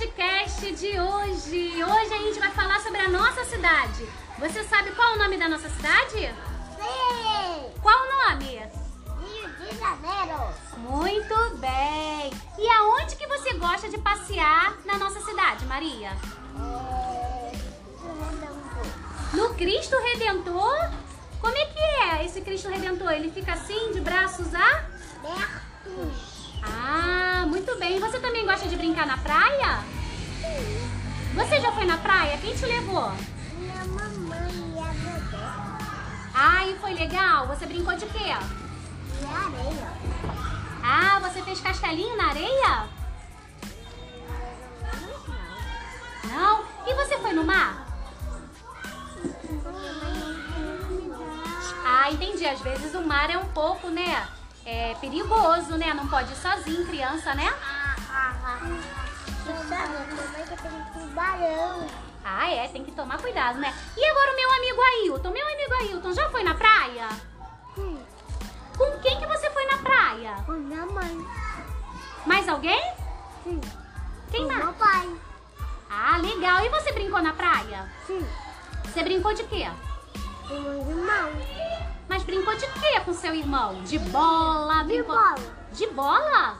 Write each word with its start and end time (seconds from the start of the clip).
podcast 0.00 0.72
de 0.76 0.98
hoje. 0.98 1.84
Hoje 1.84 2.14
a 2.14 2.18
gente 2.22 2.38
vai 2.38 2.50
falar 2.52 2.80
sobre 2.80 3.00
a 3.00 3.08
nossa 3.10 3.44
cidade. 3.44 4.08
Você 4.38 4.64
sabe 4.64 4.92
qual 4.92 5.12
é 5.12 5.14
o 5.16 5.18
nome 5.18 5.36
da 5.36 5.46
nossa 5.46 5.68
cidade? 5.68 6.34
Sim! 6.76 7.70
Qual 7.82 7.94
o 7.94 8.30
nome? 8.30 8.46
Rio 8.46 9.50
de 9.58 9.78
Janeiro! 9.78 10.54
Muito 10.78 11.56
bem. 11.58 12.32
E 12.58 12.70
aonde 12.70 13.14
que 13.14 13.26
você 13.26 13.52
gosta 13.52 13.90
de 13.90 13.98
passear 13.98 14.74
na 14.86 14.96
nossa 14.96 15.20
cidade, 15.20 15.66
Maria? 15.66 16.16
É... 16.56 17.52
Redentor. 18.02 19.34
No 19.34 19.54
Cristo 19.54 19.96
Redentor? 19.98 20.90
Como 21.42 21.54
é 21.54 21.66
que 21.66 21.78
é 21.78 22.24
esse 22.24 22.40
Cristo 22.40 22.70
Redentor? 22.70 23.12
Ele 23.12 23.30
fica 23.30 23.52
assim, 23.52 23.92
de 23.92 24.00
braços 24.00 24.46
Bertus. 24.48 26.29
Ah, 26.62 27.44
muito 27.46 27.78
bem. 27.78 27.98
Você 27.98 28.18
também 28.18 28.44
gosta 28.44 28.68
de 28.68 28.76
brincar 28.76 29.06
na 29.06 29.18
praia? 29.18 29.80
Você 31.34 31.60
já 31.60 31.72
foi 31.72 31.84
na 31.84 31.96
praia? 31.98 32.38
Quem 32.38 32.54
te 32.54 32.66
levou? 32.66 33.12
Minha 33.56 33.84
mamãe 33.84 34.74
e 34.74 34.78
a 34.78 34.92
bebê. 34.92 35.44
Ah, 36.34 36.66
e 36.66 36.78
foi 36.78 36.94
legal? 36.94 37.46
Você 37.48 37.66
brincou 37.66 37.94
de 37.96 38.06
quê? 38.06 38.18
E 38.18 39.24
a 39.24 39.38
areia. 39.46 39.92
Ah, 40.82 41.18
você 41.20 41.42
fez 41.42 41.60
castelinho 41.60 42.16
na 42.16 42.28
areia? 42.28 42.88
Não? 46.24 46.64
E 46.86 46.94
você 46.94 47.18
foi 47.18 47.32
no 47.32 47.44
mar? 47.44 47.86
Ah, 51.84 52.10
entendi. 52.10 52.46
Às 52.46 52.60
vezes 52.60 52.94
o 52.94 53.02
mar 53.02 53.30
é 53.30 53.38
um 53.38 53.48
pouco, 53.48 53.88
né? 53.88 54.26
É 54.72 54.94
perigoso, 55.00 55.76
né? 55.76 55.92
Não 55.94 56.06
pode 56.06 56.32
ir 56.32 56.36
sozinho, 56.36 56.86
criança, 56.86 57.34
né? 57.34 57.52
Sabe, 59.68 59.94
também 60.16 60.44
que 60.44 60.62
tem 60.62 60.84
tubarão. 60.94 61.88
Ah, 62.24 62.48
é, 62.48 62.68
tem 62.68 62.84
que 62.84 62.92
tomar 62.92 63.18
cuidado, 63.18 63.58
né? 63.58 63.74
E 63.96 64.04
agora 64.04 64.32
o 64.32 64.36
meu 64.36 64.52
amigo 64.52 64.80
Ailton? 64.80 65.30
Meu 65.30 65.44
amigo 65.44 65.74
Ailton 65.74 66.12
já 66.12 66.30
foi 66.30 66.44
na 66.44 66.54
praia? 66.54 67.08
Sim. 67.74 68.00
Com 68.78 68.98
quem 69.00 69.18
que 69.18 69.26
você 69.26 69.50
foi 69.50 69.66
na 69.66 69.78
praia? 69.78 70.34
Com 70.46 70.52
minha 70.52 70.86
mãe. 70.86 71.26
Mais 72.24 72.48
alguém? 72.48 72.80
Sim. 73.42 73.60
Quem 74.30 74.42
Com 74.42 74.52
mais? 74.52 74.64
meu 74.64 74.72
pai. 74.74 75.16
Ah, 75.90 76.16
legal. 76.18 76.64
E 76.64 76.68
você 76.68 76.92
brincou 76.92 77.20
na 77.20 77.32
praia? 77.32 77.90
Sim. 78.06 78.24
Você 78.84 79.02
brincou 79.02 79.34
de 79.34 79.42
quê? 79.44 79.68
Com 80.46 80.60
meus 80.60 80.86
irmãos. 80.86 81.69
Mas 82.10 82.24
brincou 82.24 82.52
de 82.56 82.66
quê 82.66 82.98
com 83.04 83.14
seu 83.14 83.32
irmão? 83.32 83.84
De 83.84 83.96
bola? 83.96 84.78
De 84.82 84.84
brincou- 84.88 85.14
bola. 85.14 85.34
De 85.70 85.86
bola? 85.86 86.58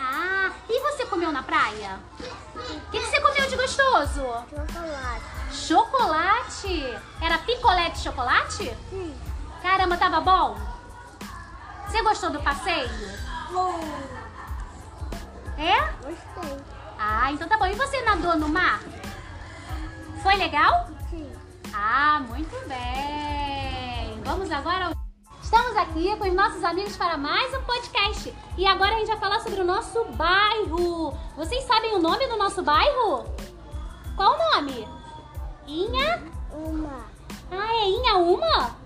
Ah, 0.00 0.50
e 0.68 0.80
você 0.80 1.06
comeu 1.06 1.30
na 1.30 1.44
praia? 1.44 2.00
O 2.18 2.90
que, 2.90 2.98
que 2.98 3.06
você 3.06 3.20
comeu 3.20 3.48
de 3.48 3.54
gostoso? 3.54 4.20
Chocolate. 4.50 5.24
Chocolate? 5.52 6.98
Era 7.22 7.38
picolé 7.38 7.90
de 7.90 8.00
chocolate? 8.00 8.76
Sim. 8.90 9.16
Caramba, 9.62 9.96
tava 9.96 10.20
bom? 10.20 10.58
Você 11.86 12.02
gostou 12.02 12.30
do 12.30 12.42
passeio? 12.42 12.90
É? 15.56 15.80
Gostei. 16.04 16.64
Ah, 16.98 17.30
então 17.30 17.46
tá 17.48 17.56
bom. 17.56 17.66
E 17.66 17.74
você 17.76 18.02
nadou 18.02 18.36
no 18.36 18.48
mar? 18.48 18.80
Foi 20.20 20.34
legal? 20.34 20.88
Sim. 21.10 21.30
Ah, 21.72 22.20
muito 22.28 22.56
bem. 22.66 23.69
Vamos 24.30 24.52
agora 24.52 24.86
ao... 24.86 24.92
Estamos 25.42 25.76
aqui 25.76 26.16
com 26.16 26.28
os 26.28 26.32
nossos 26.32 26.62
amigos 26.62 26.96
para 26.96 27.16
mais 27.16 27.52
um 27.52 27.64
podcast. 27.64 28.32
E 28.56 28.64
agora 28.64 28.94
a 28.94 28.98
gente 29.00 29.08
vai 29.08 29.18
falar 29.18 29.40
sobre 29.40 29.60
o 29.60 29.64
nosso 29.64 30.04
bairro. 30.12 31.12
Vocês 31.36 31.64
sabem 31.64 31.96
o 31.96 31.98
nome 31.98 32.28
do 32.28 32.36
nosso 32.36 32.62
bairro? 32.62 33.24
Qual 34.14 34.32
o 34.32 34.54
nome? 34.54 34.86
Inha? 35.66 36.22
Uma. 36.52 37.06
Ah, 37.50 37.74
é 37.74 37.88
Inha 37.88 38.18
Uma? 38.18 38.76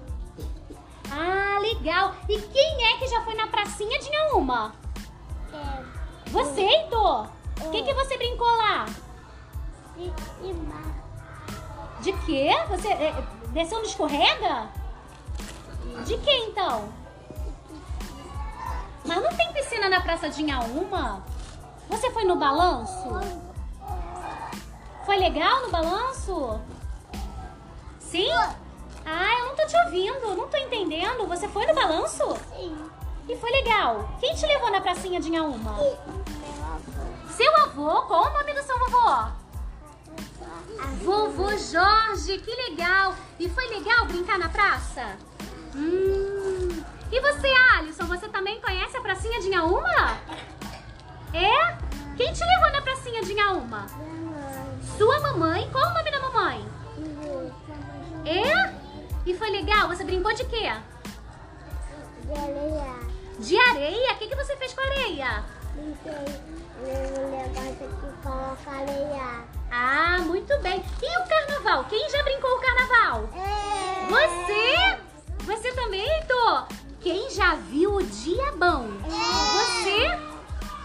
Ah, 1.10 1.58
legal. 1.60 2.14
E 2.26 2.40
quem 2.40 2.86
é 2.86 2.96
que 2.96 3.06
já 3.06 3.20
foi 3.20 3.34
na 3.34 3.46
pracinha 3.46 3.98
de 3.98 4.08
Inha 4.08 4.36
Uma? 4.36 4.72
É. 5.52 6.30
Você, 6.30 6.62
Heitor? 6.62 7.28
O 7.60 7.70
que, 7.70 7.82
que 7.82 7.92
você 7.92 8.16
brincou 8.16 8.48
lá? 8.48 8.86
De 9.94 10.10
cima. 10.40 10.80
De 12.00 12.12
quê? 12.24 12.48
Você 12.70 12.88
é, 12.88 13.14
desceu 13.52 13.80
no 13.80 13.84
escorrega? 13.84 14.82
De 16.04 16.18
que 16.18 16.30
então? 16.30 16.88
Mas 19.04 19.22
não 19.22 19.30
tem 19.36 19.52
piscina 19.52 19.88
na 19.88 20.00
Praça 20.00 20.28
de 20.28 20.42
Inhaúma? 20.42 21.24
Você 21.88 22.10
foi 22.10 22.24
no 22.24 22.36
balanço? 22.36 23.08
Foi 25.04 25.16
legal 25.16 25.62
no 25.62 25.70
balanço? 25.70 26.60
Sim? 27.98 28.32
Ah, 29.04 29.38
eu 29.40 29.46
não 29.46 29.56
tô 29.56 29.66
te 29.66 29.76
ouvindo, 29.84 30.34
não 30.34 30.48
tô 30.48 30.56
entendendo. 30.56 31.26
Você 31.26 31.46
foi 31.48 31.66
no 31.66 31.74
balanço? 31.74 32.36
Sim. 32.56 32.76
E 33.28 33.36
foi 33.36 33.50
legal. 33.50 34.08
Quem 34.20 34.34
te 34.34 34.46
levou 34.46 34.70
na 34.70 34.80
pracinha 34.80 35.20
de 35.20 35.28
Inhaúma? 35.28 35.76
Seu 37.30 37.56
avô? 37.62 38.02
Qual 38.02 38.30
o 38.30 38.32
nome 38.32 38.54
do 38.54 38.62
seu 38.62 38.78
vovô? 38.78 39.44
Vovô 41.02 41.56
Jorge, 41.56 42.38
que 42.38 42.54
legal! 42.70 43.14
E 43.38 43.48
foi 43.48 43.66
legal 43.68 44.06
brincar 44.06 44.38
na 44.38 44.48
praça? 44.48 45.16
Hum. 45.74 46.82
E 47.10 47.20
você, 47.20 47.48
Alisson, 47.76 48.06
você 48.06 48.28
também 48.28 48.60
conhece 48.60 48.96
a 48.96 49.00
pracinha 49.00 49.40
de 49.40 49.48
Inhaúma? 49.48 50.18
É? 51.32 51.76
Quem 52.16 52.32
te 52.32 52.44
levou 52.44 52.72
na 52.72 52.82
pracinha 52.82 53.22
de 53.22 53.32
Inhaúma? 53.32 53.86
Sua 54.96 55.20
mamãe? 55.20 55.68
Qual 55.70 55.90
o 55.90 55.94
nome 55.94 56.10
da 56.10 56.20
mamãe? 56.20 56.68
É? 58.24 58.72
E 59.26 59.34
foi 59.34 59.50
legal? 59.50 59.88
Você 59.88 60.04
brincou 60.04 60.32
de 60.34 60.44
quê? 60.44 60.72
De 62.22 62.38
areia. 62.38 62.94
De 63.38 63.58
areia? 63.58 64.12
O 64.12 64.16
que, 64.16 64.28
que 64.28 64.36
você 64.36 64.56
fez 64.56 64.72
com 64.72 64.80
a 64.80 64.84
areia? 64.84 65.44
Brinquei. 65.74 67.43
Já 77.34 77.56
viu 77.56 77.96
o 77.96 78.02
Diabão? 78.02 78.88
Você? 79.02 80.18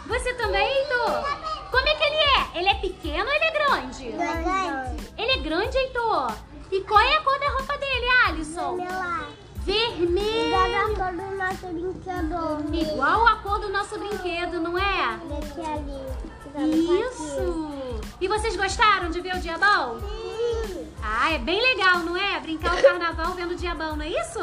Você 0.08 0.34
também, 0.34 0.66
Heitor? 0.66 1.24
Como 1.70 1.88
é 1.88 1.96
que 1.96 2.04
ele 2.04 2.16
é? 2.16 2.60
Ele 2.60 2.70
é 2.70 2.74
pequeno 2.76 3.26
ou 3.26 3.32
ele 3.32 3.46
é 3.46 3.52
grande? 3.52 4.12
Grande. 4.12 5.12
Ele 5.16 5.32
é 5.32 5.38
grande, 5.38 5.78
Heitor? 5.78 6.34
E 6.72 6.82
qual 6.82 7.00
é 7.00 7.18
a 7.18 7.22
cor 7.22 7.40
da 7.40 7.50
roupa 7.50 7.78
dele, 7.78 8.06
Alisson? 8.26 8.78
Lá. 8.78 9.28
Vermelho. 9.58 10.48
Igual 10.48 10.74
a 10.74 10.96
cor 10.96 11.12
do 11.14 11.38
nosso 11.38 11.68
brinquedo. 11.68 12.74
Igual 12.74 13.28
a 13.28 13.36
cor 13.36 13.60
do 13.60 13.70
nosso 13.70 14.00
brinquedo, 14.00 14.60
não 14.60 14.78
é? 14.78 15.20
Desse 15.28 15.62
ali. 15.62 17.00
Isso! 17.02 18.02
E 18.20 18.28
vocês 18.28 18.56
gostaram 18.56 19.12
de 19.12 19.22
ver 19.22 19.36
o 19.36 19.40
Diabão? 19.40 20.00
Sim. 20.00 20.92
Ah, 21.04 21.31
é 21.31 21.38
bem 21.38 21.62
legal, 21.62 22.00
não 22.00 22.18
é? 22.18 22.40
Brincar 22.40 22.76
o 22.76 22.81
carnaval 22.81 23.34
vendo 23.34 23.52
o 23.52 23.56
Diabão, 23.56 23.96
não 23.96 24.04
é 24.04 24.10
isso? 24.10 24.40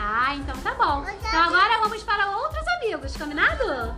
Ah, 0.00 0.32
então 0.36 0.56
tá 0.58 0.74
bom. 0.74 1.04
Então 1.10 1.42
agora 1.42 1.80
vamos 1.80 2.04
para 2.04 2.30
outros 2.30 2.64
amigos, 2.80 3.16
combinado? 3.16 3.96